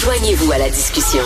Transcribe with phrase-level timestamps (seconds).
[0.00, 1.22] Joignez-vous à la discussion.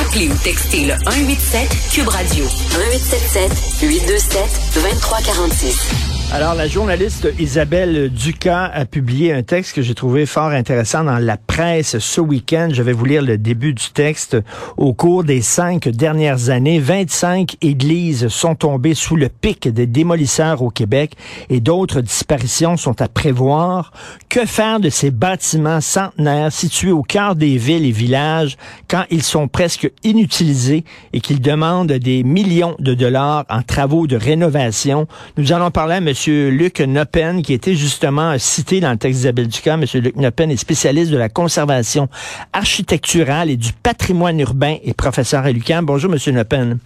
[0.00, 4.40] Appelez ou textez le 187 Cube Radio 1877 827
[4.74, 6.16] 2346.
[6.32, 11.18] Alors, la journaliste Isabelle Ducas a publié un texte que j'ai trouvé fort intéressant dans
[11.18, 12.68] la presse ce week-end.
[12.72, 14.36] Je vais vous lire le début du texte.
[14.76, 20.62] Au cours des cinq dernières années, 25 églises sont tombées sous le pic des démolisseurs
[20.62, 21.12] au Québec
[21.48, 23.92] et d'autres disparitions sont à prévoir.
[24.36, 29.22] Que faire de ces bâtiments centenaires situés au cœur des villes et villages quand ils
[29.22, 30.84] sont presque inutilisés
[31.14, 35.08] et qu'ils demandent des millions de dollars en travaux de rénovation?
[35.38, 36.12] Nous allons parler à M.
[36.50, 39.78] Luc Noppen, qui était justement cité dans le texte d'Isabelle Ducas.
[39.78, 39.86] M.
[40.02, 42.10] Luc Noppen est spécialiste de la conservation
[42.52, 45.86] architecturale et du patrimoine urbain et professeur à l'UQAM.
[45.86, 46.34] Bonjour, M.
[46.34, 46.78] Noppen.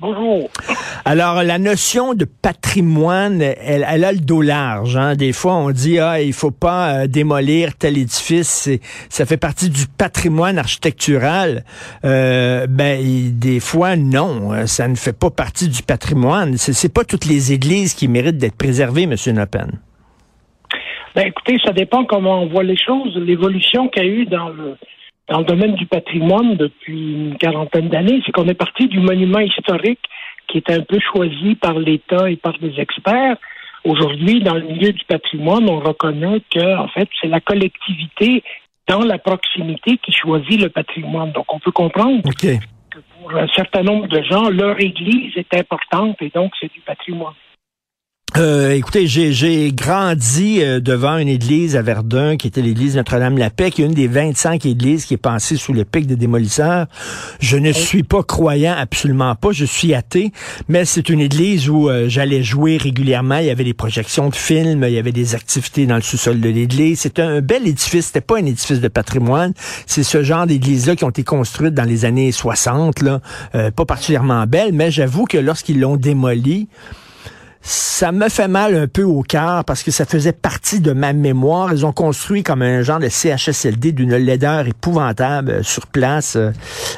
[0.00, 0.48] Bonjour.
[1.04, 4.96] Alors, la notion de patrimoine, elle, elle a le dos large.
[4.96, 5.16] Hein.
[5.16, 8.70] Des fois, on dit, ah, il faut pas euh, démolir tel édifice.
[9.08, 11.64] Ça fait partie du patrimoine architectural.
[12.04, 13.00] Euh, ben,
[13.40, 14.52] des fois, non.
[14.52, 16.56] Euh, ça ne fait pas partie du patrimoine.
[16.58, 19.16] C'est pas toutes les églises qui méritent d'être préservées, M.
[19.34, 19.80] Nopen.
[21.16, 23.16] Ben, écoutez, ça dépend comment on voit les choses.
[23.16, 24.76] L'évolution qu'il y a eu dans le
[25.28, 29.40] dans le domaine du patrimoine depuis une quarantaine d'années, c'est qu'on est parti du monument
[29.40, 30.00] historique
[30.48, 33.36] qui est un peu choisi par l'État et par des experts.
[33.84, 38.42] Aujourd'hui, dans le milieu du patrimoine, on reconnaît que, en fait, c'est la collectivité
[38.88, 41.32] dans la proximité qui choisit le patrimoine.
[41.32, 46.16] Donc, on peut comprendre que pour un certain nombre de gens, leur église est importante
[46.22, 47.34] et donc c'est du patrimoine.
[48.36, 53.82] Euh, écoutez, j'ai grandi euh, devant une église à Verdun, qui était l'église Notre-Dame-la-Paix, qui
[53.82, 56.86] est une des 25 églises qui est passée sous le pic des démolisseurs.
[57.40, 59.52] Je ne suis pas croyant, absolument pas.
[59.52, 60.30] Je suis athée,
[60.68, 63.38] mais c'est une église où euh, j'allais jouer régulièrement.
[63.38, 66.38] Il y avait des projections de films, il y avait des activités dans le sous-sol
[66.38, 67.00] de l'église.
[67.00, 68.06] C'était un bel édifice.
[68.08, 69.54] C'était pas un édifice de patrimoine.
[69.86, 73.20] C'est ce genre d'église-là qui ont été construites dans les années 60, là.
[73.52, 76.68] pas particulièrement belles, mais j'avoue que lorsqu'ils l'ont démoli,
[77.60, 81.12] ça me fait mal un peu au cœur parce que ça faisait partie de ma
[81.12, 81.72] mémoire.
[81.72, 86.36] Ils ont construit comme un genre de CHSLD d'une laideur épouvantable euh, sur place.
[86.36, 86.50] Euh,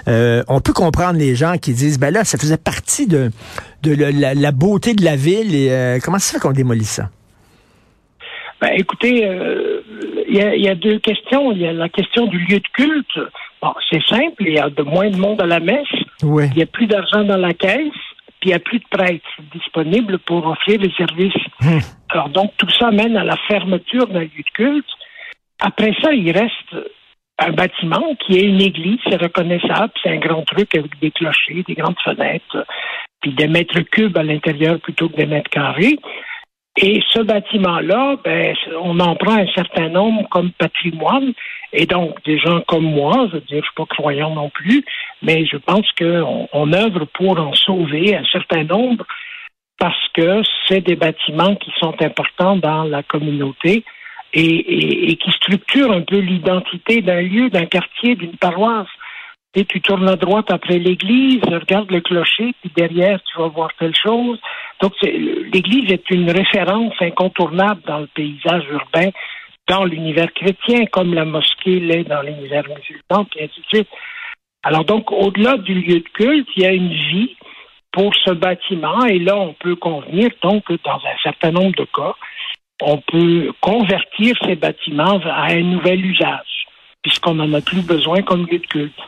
[0.09, 3.31] euh, on peut comprendre les gens qui disent, ben là, ça faisait partie de,
[3.83, 5.55] de la, beauté de la ville.
[5.55, 7.09] Et comment ça fait qu'on démolit ça?
[8.61, 9.27] Ben, écoutez,
[10.29, 11.51] il y, a, deux questions.
[11.53, 13.19] Il y a la question du lieu de culte.
[13.63, 15.89] Bon, c'est simple, il y a de moins de monde à la messe.
[16.23, 17.93] Il y a plus d'argent dans la caisse
[18.41, 21.35] puis il n'y a plus de prêtres disponibles pour offrir les services.
[21.61, 21.79] Hmm.
[22.09, 24.87] Alors donc tout ça mène à la fermeture d'un lieu de culte.
[25.61, 26.75] Après ça, il reste
[27.39, 31.65] un bâtiment qui est une église, c'est reconnaissable, c'est un grand truc avec des clochers,
[31.67, 32.67] des grandes fenêtres,
[33.21, 35.99] puis des mètres cubes à l'intérieur plutôt que des mètres carrés.
[36.77, 41.33] Et ce bâtiment-là, ben, on en prend un certain nombre comme patrimoine.
[41.73, 44.85] Et donc, des gens comme moi, je veux dire, je suis pas croyant non plus,
[45.23, 49.05] mais je pense qu'on on œuvre pour en sauver un certain nombre
[49.79, 53.85] parce que c'est des bâtiments qui sont importants dans la communauté
[54.33, 58.89] et, et qui structurent un peu l'identité d'un lieu, d'un quartier, d'une paroisse.
[59.55, 63.71] Et tu tournes à droite après l'église, regarde le clocher, puis derrière, tu vas voir
[63.79, 64.39] telle chose.
[64.81, 69.11] Donc, l'église est une référence incontournable dans le paysage urbain,
[69.71, 73.89] dans l'univers chrétien, comme la mosquée l'est dans l'univers musulman, puis ainsi de suite.
[74.65, 77.37] Alors donc, au-delà du lieu de culte, il y a une vie
[77.93, 82.15] pour ce bâtiment, et là, on peut convenir, donc, dans un certain nombre de cas,
[82.83, 86.67] on peut convertir ces bâtiments à un nouvel usage,
[87.03, 89.01] puisqu'on n'en a plus besoin comme lieu de culte.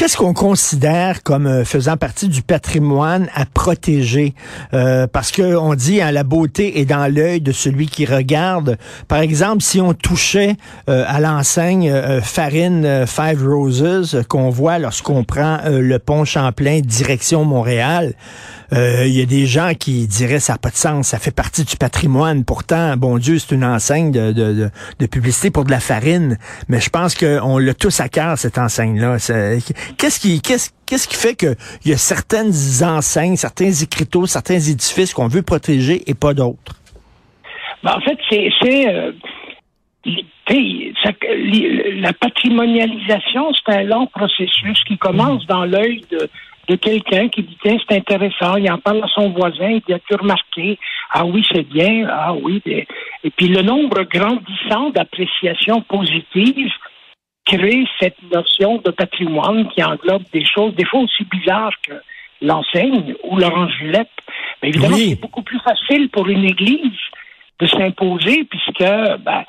[0.00, 4.34] Qu'est-ce qu'on considère comme euh, faisant partie du patrimoine à protéger?
[4.72, 8.78] Euh, parce que on dit hein, la beauté est dans l'œil de celui qui regarde.
[9.08, 10.56] Par exemple, si on touchait
[10.88, 18.14] euh, à l'enseigne Farine Five Roses qu'on voit lorsqu'on prend le pont Champlain direction Montréal,
[18.72, 21.64] il y a des gens qui diraient ça n'a pas de sens, ça fait partie
[21.64, 22.44] du patrimoine.
[22.44, 26.38] Pourtant, bon Dieu, c'est une enseigne de, de, de, publicité pour de la farine.
[26.68, 29.16] Mais je pense qu'on l'a tous à cœur, cette enseigne-là.
[29.98, 32.52] Qu'est-ce qui, qu'est-ce, qu'est-ce qui fait qu'il y a certaines
[32.82, 36.76] enseignes, certains écriteaux, certains édifices qu'on veut protéger et pas d'autres?
[37.82, 39.12] Ben, en fait, c'est, c'est euh,
[42.00, 46.28] la patrimonialisation, c'est un long processus qui commence dans l'œil de,
[46.70, 49.92] de quelqu'un qui dit tiens c'est intéressant, il en parle à son voisin, il dit
[49.92, 50.78] as-tu remarqué?
[51.10, 56.72] Ah oui c'est bien, ah oui et puis le nombre grandissant d'appréciations positives
[57.44, 61.94] créer cette notion de patrimoine qui englobe des choses des fois aussi bizarres que
[62.40, 64.08] l'enseigne ou l'orange violette.
[64.62, 67.00] Mais évidemment, c'est beaucoup plus facile pour une église
[67.58, 68.88] de s'imposer puisque
[69.20, 69.44] ben,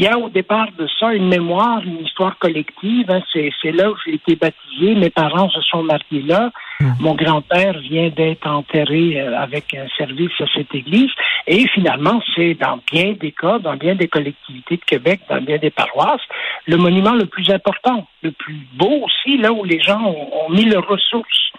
[0.00, 3.04] il y a au départ de ça une mémoire, une histoire collective.
[3.10, 3.20] Hein.
[3.34, 4.94] C'est, là où j'ai été baptisé.
[4.94, 6.50] Mes parents se sont mariés là.
[6.80, 6.92] Hmm.
[7.00, 11.10] Mon grand-père vient d'être enterré euh, avec un service à cette église.
[11.46, 15.58] Et finalement, c'est dans bien des cas, dans bien des collectivités de Québec, dans bien
[15.58, 16.22] des paroisses,
[16.66, 20.48] le monument le plus important, le plus beau aussi, là où les gens ont, ont
[20.48, 21.52] mis leurs ressources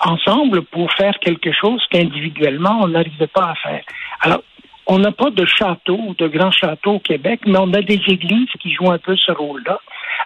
[0.00, 3.84] ensemble pour faire quelque chose qu'individuellement on n'arrivait pas à faire.
[4.22, 4.42] Alors,
[4.86, 8.50] on n'a pas de château, de grands châteaux au Québec, mais on a des églises
[8.60, 9.80] qui jouent un peu ce rôle-là.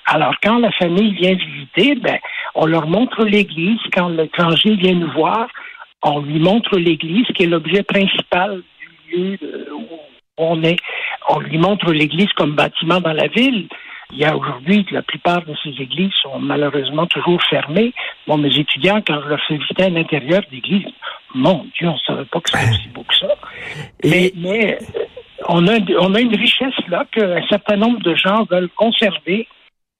[0.06, 2.18] Alors, quand la famille vient visiter, ben,
[2.54, 3.78] on leur montre l'église.
[3.92, 5.48] Quand l'étranger vient nous voir,
[6.02, 8.62] on lui montre l'église, qui est l'objet principal
[9.10, 9.38] du lieu
[9.72, 9.86] où
[10.38, 10.78] on est.
[11.28, 13.68] On lui montre l'église comme bâtiment dans la ville.
[14.12, 17.92] Il y a aujourd'hui, la plupart de ces églises sont malheureusement toujours fermées.
[18.26, 20.86] Bon, mes étudiants, quand je leur fais visiter à l'intérieur d'église,
[21.34, 23.28] mon Dieu, on ne savait pas que c'était aussi beau que ça.
[24.04, 25.04] Mais, mais euh,
[25.48, 29.46] on, a, on a une richesse là qu'un certain nombre de gens veulent conserver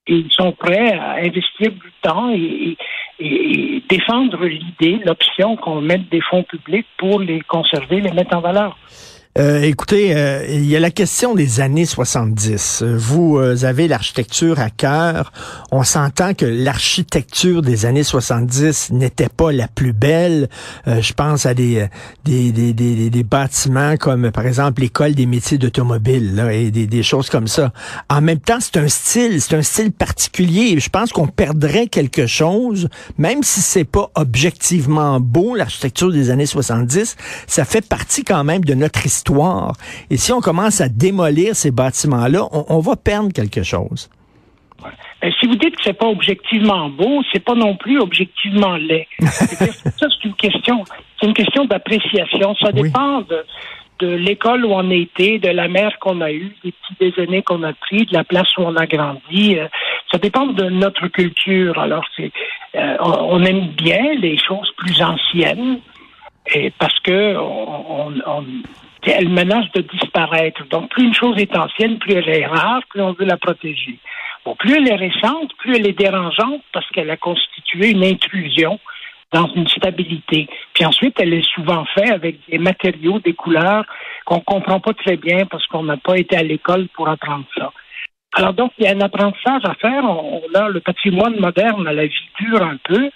[0.07, 2.79] et ils sont prêts à investir du temps et,
[3.21, 8.41] et défendre l'idée, l'option qu'on mette des fonds publics pour les conserver, les mettre en
[8.41, 8.79] valeur.
[9.39, 12.83] Euh, écoutez, euh, il y a la question des années 70.
[12.83, 15.33] Vous euh, avez l'architecture à cœur.
[15.71, 20.49] On s'entend que l'architecture des années 70 n'était pas la plus belle.
[20.87, 21.87] je pense à des
[22.25, 27.03] des, des, des, des, bâtiments comme, par exemple, l'école des métiers d'automobile et des, des
[27.05, 27.73] choses comme ça.
[28.11, 30.81] En même temps, c'est un style, c'est un style particulier.
[30.81, 32.89] Je pense qu'on perdrait quelque chose,
[33.19, 38.65] même si c'est pas objectivement beau, l'architecture des années 70, ça fait partie quand même
[38.65, 39.28] de notre histoire
[40.11, 44.09] et si on commence à démolir ces bâtiments-là, on, va perdre quelque chose.
[45.21, 49.07] Ben, si vous dites que c'est pas objectivement beau, c'est pas non plus objectivement laid.
[49.21, 50.85] ça, c'est une question,
[51.21, 52.55] c'est une question d'appréciation.
[52.61, 53.45] Ça dépend de,
[54.01, 57.65] l'école où on a été, de la mère qu'on a eue, des petits déjeuners qu'on
[57.65, 59.59] a pris, de la place où on a grandi.
[59.59, 59.67] Euh,
[60.13, 61.77] ça dépend de notre culture.
[61.81, 62.31] Alors, c'est,
[62.77, 65.81] euh, on, aime bien les choses plus anciennes,
[66.55, 68.45] et parce que on,
[69.03, 70.67] elle menace de disparaître.
[70.69, 73.99] Donc, plus une chose est ancienne, plus elle est rare, plus on veut la protéger.
[74.45, 78.79] Bon, plus elle est récente, plus elle est dérangeante parce qu'elle a constitué une intrusion
[79.33, 80.49] dans une stabilité.
[80.73, 83.85] Puis ensuite, elle est souvent faite avec des matériaux, des couleurs
[84.25, 87.73] qu'on comprend pas très bien parce qu'on n'a pas été à l'école pour apprendre ça.
[88.35, 90.05] Alors donc, il y a un apprentissage à faire.
[90.05, 93.11] On, a le patrimoine moderne à la vie dure un peu.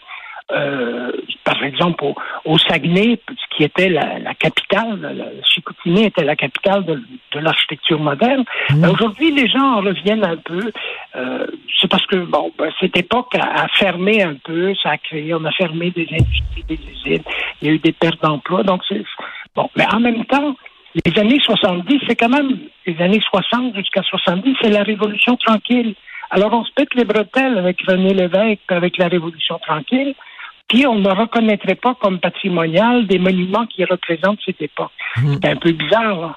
[0.51, 1.13] Euh,
[1.45, 2.05] par exemple,
[2.45, 3.19] au, Saguenay,
[3.57, 8.45] qui était la, capitale, le Chicoutimi était la capitale de, l'architecture moderne.
[8.71, 8.85] Mmh.
[8.85, 10.73] Aujourd'hui, les gens en reviennent un peu.
[11.17, 11.47] Euh,
[11.81, 15.45] c'est parce que, bon, ben, cette époque a, fermé un peu, ça a créé, on
[15.45, 17.25] a fermé des industries, des usines,
[17.61, 18.63] il y a eu des pertes d'emplois.
[18.63, 19.03] Donc, c'est
[19.55, 19.71] bon.
[19.77, 20.55] Mais en même temps,
[21.07, 25.95] les années 70, c'est quand même les années 60 jusqu'à 70, c'est la révolution tranquille.
[26.31, 30.15] Alors, on se pète les bretelles avec René Lévesque, avec la révolution tranquille
[30.69, 34.93] puis on ne reconnaîtrait pas comme patrimonial des monuments qui représentent cette époque.
[35.17, 35.35] Mmh.
[35.43, 36.21] C'est un peu bizarre.
[36.21, 36.37] Là.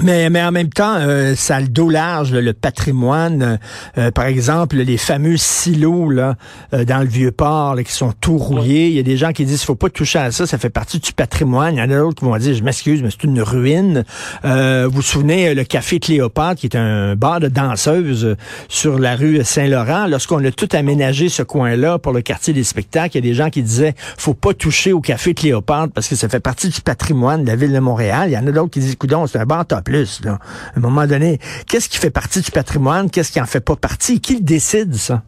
[0.00, 3.58] Mais, mais en même temps, euh, ça le dos large, le patrimoine.
[3.98, 6.36] Euh, par exemple, les fameux silos là
[6.72, 8.88] euh, dans le vieux port qui sont tout rouillés.
[8.88, 10.98] Il y a des gens qui disent faut pas toucher à ça, ça fait partie
[10.98, 11.74] du patrimoine.
[11.74, 14.04] Il y en a d'autres qui vont dire, je m'excuse, mais c'est une ruine.
[14.44, 18.36] vous vous souvenez, le café Cléopâtre, qui est un bar de danseuses
[18.68, 20.06] sur la rue Saint-Laurent.
[20.06, 23.34] Lorsqu'on a tout aménagé ce coin-là pour le quartier des spectacles, il y a des
[23.34, 26.80] gens qui disaient, faut pas toucher au café Cléopâtre parce que ça fait partie du
[26.80, 28.30] patrimoine de la ville de Montréal.
[28.30, 30.22] Il y en a d'autres qui disent, coudon, c'est un bar plus.
[30.26, 30.38] À
[30.76, 33.10] un moment donné, qu'est-ce qui fait partie du patrimoine?
[33.10, 34.20] Qu'est-ce qui en fait pas partie?
[34.20, 35.22] Qui le décide, ça?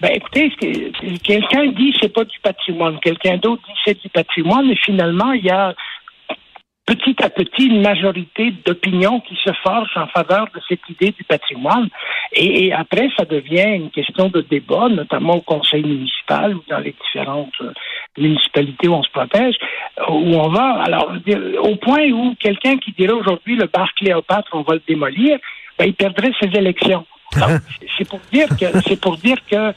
[0.00, 0.50] Ben, écoutez,
[1.22, 5.44] quelqu'un dit c'est pas du patrimoine, quelqu'un d'autre dit c'est du patrimoine, et finalement, il
[5.44, 5.74] y a
[6.86, 11.24] petit à petit une majorité d'opinions qui se forgent en faveur de cette idée du
[11.24, 11.88] patrimoine.
[12.32, 16.94] Et, après, ça devient une question de débat, notamment au conseil municipal ou dans les
[17.04, 17.72] différentes euh,
[18.18, 19.54] municipalités où on se protège,
[20.08, 20.82] où on va.
[20.82, 21.12] Alors,
[21.60, 25.38] au point où quelqu'un qui dirait aujourd'hui le bar Cléopâtre, on va le démolir,
[25.78, 27.06] ben, il perdrait ses élections.
[27.96, 29.72] c'est pour dire que c'est pour dire que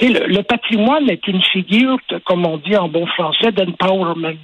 [0.00, 4.38] le, le patrimoine est une figure, comme on dit en bon français, d'empowerment.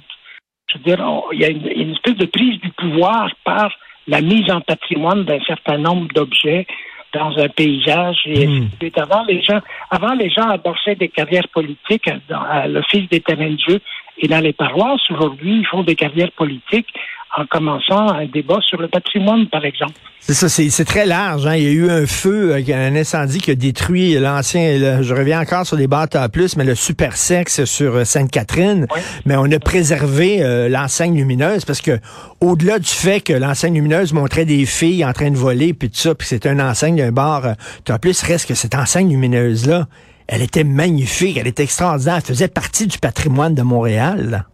[0.71, 3.71] Je veux dire, il y a une, espèce de prise du pouvoir par
[4.07, 6.65] la mise en patrimoine d'un certain nombre d'objets
[7.13, 8.17] dans un paysage.
[8.25, 8.69] Et hmm.
[8.97, 9.59] avant, les gens,
[9.89, 13.79] avant, les gens abordaient des carrières politiques dans, à l'office des terrains de jeu
[14.19, 15.09] et dans les paroisses.
[15.09, 16.93] Aujourd'hui, ils font des carrières politiques
[17.37, 19.93] en commençant un débat sur le patrimoine, par exemple.
[20.19, 21.47] C'est ça, c'est très large.
[21.47, 21.55] Hein.
[21.55, 25.39] Il y a eu un feu, euh, un incendie qui a détruit l'ancien, je reviens
[25.39, 28.85] encore sur les bateaux à plus, mais le super sexe sur euh, Sainte-Catherine.
[29.25, 31.99] Mais on a préservé euh, l'enseigne lumineuse parce que
[32.41, 35.97] au-delà du fait que l'enseigne lumineuse montrait des filles en train de voler, puis tout
[35.97, 37.55] ça, puis c'était une enseigne d'un bar,
[37.85, 39.87] tu plus reste que cette enseigne lumineuse-là,
[40.27, 44.45] elle était magnifique, elle était extraordinaire, elle faisait partie du patrimoine de Montréal.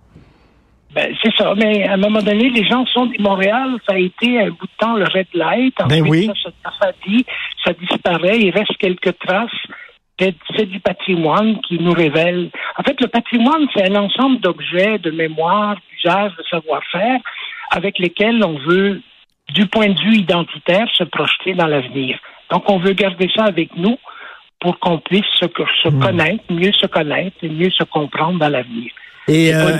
[0.96, 1.54] Ben, c'est ça.
[1.56, 3.78] Mais à un moment donné, les gens sont du Montréal.
[3.88, 5.76] Ça a été un bout de temps le red light.
[5.90, 6.32] ben oui.
[6.44, 6.92] ça, ça,
[7.66, 8.40] ça disparaît.
[8.40, 9.52] Il reste quelques traces.
[10.18, 12.50] C'est du patrimoine qui nous révèle.
[12.78, 17.20] En fait, le patrimoine, c'est un ensemble d'objets, de mémoire, d'usage, de savoir-faire
[17.72, 19.02] avec lesquels on veut,
[19.50, 22.18] du point de vue identitaire, se projeter dans l'avenir.
[22.50, 23.98] Donc, on veut garder ça avec nous
[24.62, 25.46] pour qu'on puisse se,
[25.84, 26.00] se hmm.
[26.00, 28.92] connaître, mieux se connaître et mieux se comprendre dans l'avenir.
[29.28, 29.78] Et euh,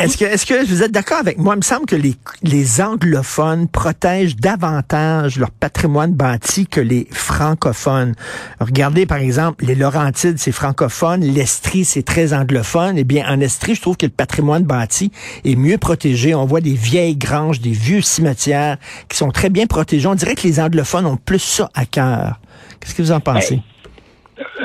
[0.00, 1.54] est-ce que, est-ce que vous êtes d'accord avec moi?
[1.54, 8.14] Il me semble que les, les anglophones protègent davantage leur patrimoine bâti que les francophones.
[8.58, 12.96] Regardez, par exemple, les Laurentides, c'est francophone, l'Estrie, c'est très anglophone.
[12.96, 15.12] Eh bien, en Estrie, je trouve que le patrimoine bâti
[15.44, 16.34] est mieux protégé.
[16.34, 18.78] On voit des vieilles granges, des vieux cimetières
[19.10, 20.06] qui sont très bien protégés.
[20.06, 22.40] On dirait que les anglophones ont plus ça à cœur.
[22.80, 23.60] Qu'est-ce que vous en pensez?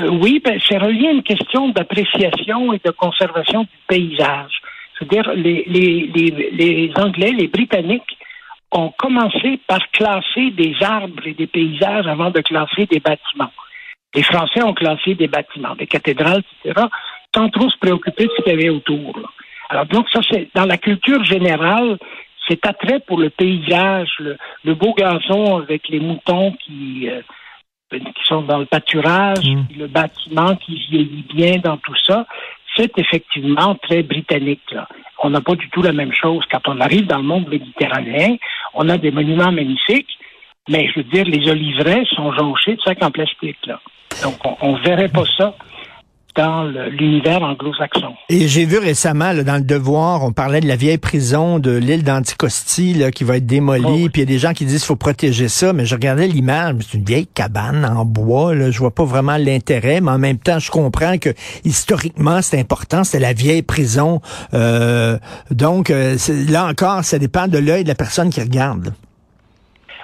[0.10, 4.52] Oui, ben, c'est relié à une question d'appréciation et de conservation du paysage.
[4.98, 6.12] C'est-à-dire, les, les,
[6.52, 8.18] les, Anglais, les Britanniques
[8.72, 13.52] ont commencé par classer des arbres et des paysages avant de classer des bâtiments.
[14.14, 16.86] Les Français ont classé des bâtiments, des cathédrales, etc.,
[17.34, 19.14] sans trop se préoccuper de ce qu'il y avait autour.
[19.70, 21.98] Alors donc ça, c'est dans la culture générale,
[22.48, 27.22] cet attrait pour le paysage, le, beau gazon avec les moutons qui euh,
[28.00, 29.78] qui sont dans le pâturage, mm.
[29.78, 32.26] le bâtiment qui vieillit bien dans tout ça,
[32.76, 34.72] c'est effectivement très britannique.
[34.72, 34.88] Là.
[35.24, 36.44] On n'a pas du tout la même chose.
[36.52, 38.38] Quand on arrive dans le monde méditerranéen,
[38.74, 40.18] on a des monuments magnifiques,
[40.70, 43.58] mais je veux dire, les oliveraies sont jonchés de sacs en plastique.
[43.66, 43.80] Là.
[44.24, 45.56] Donc, on ne verrait pas ça
[46.36, 48.14] dans l'univers anglo-saxon.
[48.30, 52.04] Et j'ai vu récemment, dans le Devoir, on parlait de la vieille prison de l'île
[52.04, 54.88] d'Anticosti qui va être démolie, oh puis il y a des gens qui disent qu'il
[54.88, 58.80] faut protéger ça, mais je regardais l'image, c'est une vieille cabane en bois, là, je
[58.80, 61.30] vois pas vraiment l'intérêt, mais en même temps, je comprends que
[61.64, 64.22] historiquement, c'est important, c'était la vieille prison.
[64.54, 65.18] Euh,
[65.50, 66.16] donc, euh,
[66.50, 68.94] là encore, ça dépend de l'œil de la personne qui regarde.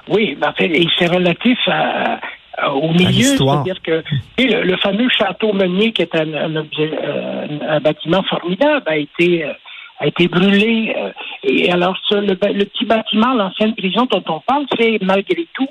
[0.10, 2.19] Oui, en fait, et c'est relatif à
[2.66, 4.04] au milieu, c'est-à-dire que
[4.38, 9.54] le, fameux château Meunier, qui est un, un, euh, un bâtiment formidable, a été euh,
[10.00, 10.96] a été brûlé.
[11.44, 15.68] et alors, le, petit bâtiment, l'ancienne prison dont on parle, c'est malgré tout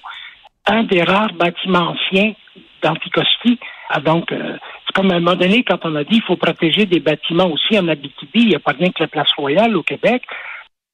[0.66, 2.32] un des rares bâtiments anciens
[2.82, 3.60] d'Anticosti.
[3.88, 6.86] Ah, donc, c'est comme à un moment donné, quand on a dit qu'il faut protéger
[6.86, 9.84] des bâtiments aussi en Abitibi, il n'y a pas rien que la place royale au
[9.84, 10.22] Québec.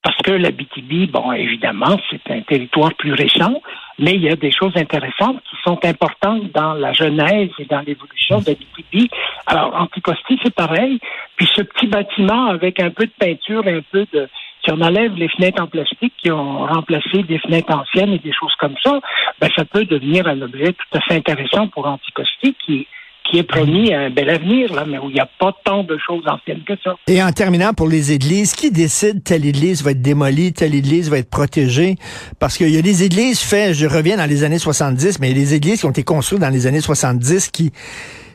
[0.03, 3.63] Parce que l'Abitibi, bon, évidemment, c'est un territoire plus récent,
[4.01, 7.81] mais il y a des choses intéressantes qui sont importantes dans la genèse et dans
[7.81, 9.09] l'évolution d'Abitibi.
[9.47, 10.99] Alors, Anticosti, c'est pareil.
[11.37, 14.29] Puis ce petit bâtiment avec un peu de peinture et un peu de...
[14.65, 18.33] Si on enlève les fenêtres en plastique qui ont remplacé des fenêtres anciennes et des
[18.33, 19.01] choses comme ça,
[19.41, 22.87] ben, ça peut devenir un objet tout à fait intéressant pour Anticosti qui
[23.33, 25.97] qui est promis un bel avenir, là, mais où il n'y a pas tant de
[26.07, 26.97] choses anciennes que ça.
[27.07, 31.09] Et en terminant pour les églises, qui décide telle église va être démolie, telle église
[31.09, 31.97] va être protégée?
[32.39, 35.39] Parce qu'il y a des églises faites, je reviens dans les années 70, mais il
[35.39, 37.73] y a des églises qui ont été construites dans les années 70 qui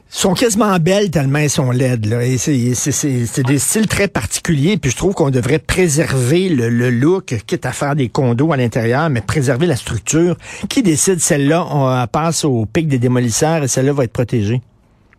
[0.09, 2.07] sont quasiment belles tellement elles sont laides.
[2.07, 2.25] Là.
[2.25, 4.77] Et c'est, des styles très particuliers.
[4.77, 8.57] Puis je trouve qu'on devrait préserver le, le, look, quitte à faire des condos à
[8.57, 10.37] l'intérieur, mais préserver la structure.
[10.69, 14.61] Qui décide celle-là, on passe au pic des démolisseurs et celle-là va être protégée?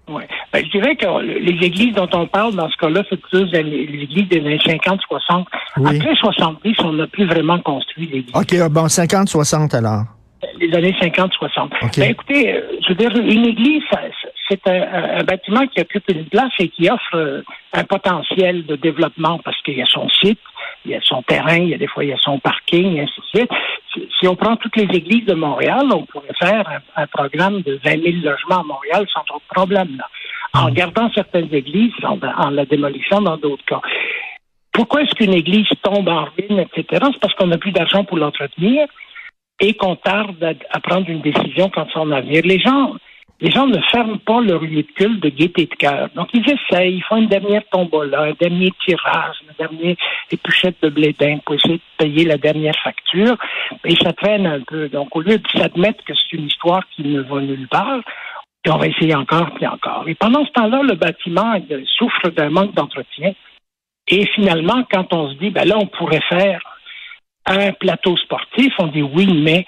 [0.09, 0.23] Oui.
[0.53, 4.03] Ben, je dirais que les églises dont on parle dans ce cas-là, c'est plus les
[4.03, 5.47] églises des années 50, 60.
[5.77, 8.35] Après 70, on n'a plus vraiment construit l'église.
[8.35, 10.05] OK, ah, bon, 50, 60 alors.
[10.59, 11.73] Les années 50, 60.
[11.97, 13.83] Ben, écoutez, euh, je veux dire, une église,
[14.49, 19.39] c'est un, bâtiment qui occupe une place et qui offre euh, un potentiel de développement
[19.45, 20.39] parce qu'il y a son site,
[20.89, 22.97] il y a son terrain, il y a des fois il y a son parking,
[22.97, 23.51] et ainsi de suite.
[24.21, 27.91] Si, on prend toutes les églises de Montréal, on pourrait faire un, programme de 20
[27.91, 29.97] 000 logements à Montréal sans trop de problème.
[29.97, 30.09] Là,
[30.55, 30.75] en hmm.
[30.75, 33.81] gardant certaines églises, en, en la démolissant dans d'autres cas.
[34.73, 36.85] Pourquoi est-ce qu'une église tombe en ruine, etc.?
[37.13, 38.87] C'est parce qu'on n'a plus d'argent pour l'entretenir
[39.61, 42.43] et qu'on tarde à, à, prendre une décision quant à son avenir.
[42.45, 42.95] Les gens,
[43.41, 46.09] les gens ne ferment pas leur lieu de gaieté de cœur.
[46.15, 49.97] Donc, ils essayent, ils font une dernière tombola, un dernier tirage, une dernière
[50.31, 51.15] épluchette de blé
[51.45, 53.37] pour essayer de payer la dernière facture.
[53.85, 54.89] Et ça traîne un peu.
[54.89, 58.01] Donc, au lieu de s'admettre que c'est une histoire qui ne va nulle part,
[58.71, 60.05] on va essayer encore et encore.
[60.07, 61.55] Et pendant ce temps-là, le bâtiment
[61.97, 63.33] souffre d'un manque d'entretien.
[64.09, 66.61] Et finalement, quand on se dit, ben là, on pourrait faire
[67.47, 68.73] un plateau sportif.
[68.79, 69.67] On dit oui, mais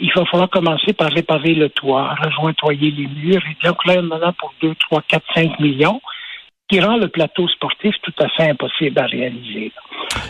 [0.00, 3.42] il va falloir commencer par réparer le toit, rejointoyer les murs.
[3.50, 6.00] Et donc là, a pour 2, 3, 4, 5 millions,
[6.68, 9.72] qui rend le plateau sportif tout à fait impossible à réaliser.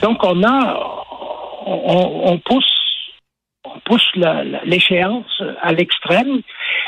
[0.03, 1.05] Donc on a,
[1.67, 2.65] on, pousse,
[3.65, 4.11] on pousse
[4.65, 6.41] l'échéance à l'extrême.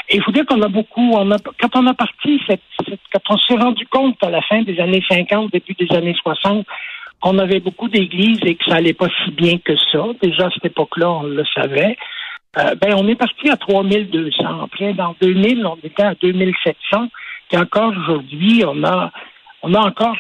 [0.09, 1.13] Et il faut dire qu'on a beaucoup,
[1.61, 2.61] quand on a parti, cette,
[3.13, 6.67] quand on s'est rendu compte à la fin des années 50, début des années 60,
[7.21, 10.05] qu'on avait beaucoup d'églises et que ça allait pas si bien que ça.
[10.23, 11.97] Déjà à cette époque-là, on le savait.
[12.59, 14.63] Euh, ben, on est parti à 3200.
[14.65, 17.09] Après, dans 2000, on était à 2700.
[17.53, 19.13] Et encore aujourd'hui, on a,
[19.63, 20.17] on a encore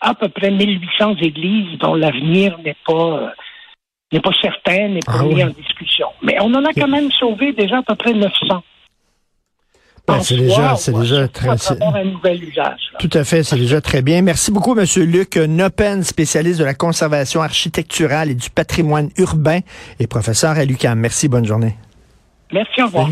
[0.00, 3.28] à peu près 1800 églises dont l'avenir n'est pas, euh,
[4.12, 6.08] n'est pas certain, n'est pas ah mis en discussion.
[6.22, 8.62] Mais on en a quand même sauvé déjà à peu près 900.
[10.06, 11.48] Ben, c'est déjà, c'est déjà très.
[11.48, 14.20] Un nouvel usage, Tout à fait, c'est déjà très bien.
[14.20, 19.60] Merci beaucoup, Monsieur Luc Nopen, spécialiste de la conservation architecturale et du patrimoine urbain
[19.98, 20.98] et professeur à l'UQAM.
[20.98, 21.76] Merci, bonne journée.
[22.52, 23.08] Merci, au revoir.